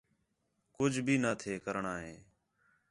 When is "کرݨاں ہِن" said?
1.65-2.17